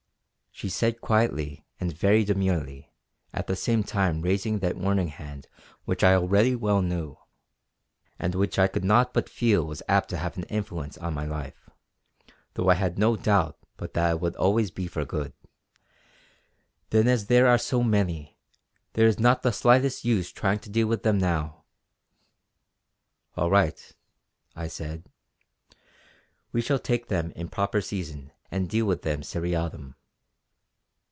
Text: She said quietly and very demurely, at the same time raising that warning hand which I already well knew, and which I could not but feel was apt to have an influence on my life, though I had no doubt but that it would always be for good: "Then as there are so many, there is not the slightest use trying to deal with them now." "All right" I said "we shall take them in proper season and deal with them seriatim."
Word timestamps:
She 0.53 0.67
said 0.69 1.01
quietly 1.01 1.65
and 1.79 1.91
very 1.97 2.23
demurely, 2.23 2.91
at 3.33 3.47
the 3.47 3.55
same 3.55 3.81
time 3.83 4.21
raising 4.21 4.59
that 4.59 4.75
warning 4.77 5.07
hand 5.07 5.47
which 5.85 6.03
I 6.03 6.13
already 6.13 6.55
well 6.55 6.83
knew, 6.83 7.17
and 8.19 8.35
which 8.35 8.59
I 8.59 8.67
could 8.67 8.83
not 8.83 9.11
but 9.11 9.27
feel 9.27 9.65
was 9.65 9.81
apt 9.87 10.09
to 10.09 10.17
have 10.17 10.37
an 10.37 10.43
influence 10.43 10.99
on 10.99 11.15
my 11.15 11.25
life, 11.25 11.67
though 12.53 12.69
I 12.69 12.75
had 12.75 12.99
no 12.99 13.15
doubt 13.15 13.57
but 13.75 13.95
that 13.95 14.11
it 14.11 14.19
would 14.19 14.35
always 14.35 14.69
be 14.69 14.85
for 14.85 15.03
good: 15.03 15.33
"Then 16.91 17.07
as 17.07 17.25
there 17.25 17.47
are 17.47 17.57
so 17.57 17.81
many, 17.81 18.37
there 18.93 19.07
is 19.07 19.17
not 19.19 19.41
the 19.41 19.53
slightest 19.53 20.05
use 20.05 20.31
trying 20.31 20.59
to 20.59 20.69
deal 20.69 20.85
with 20.85 21.01
them 21.01 21.17
now." 21.17 21.63
"All 23.35 23.49
right" 23.49 23.81
I 24.55 24.67
said 24.67 25.05
"we 26.51 26.61
shall 26.61 26.77
take 26.77 27.07
them 27.07 27.31
in 27.31 27.47
proper 27.47 27.81
season 27.81 28.31
and 28.51 28.69
deal 28.69 28.85
with 28.85 29.01
them 29.01 29.23
seriatim." 29.23 29.95